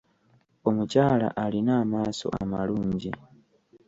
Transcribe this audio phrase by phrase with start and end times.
[0.69, 3.11] Omukyala alina amaaso amalungi.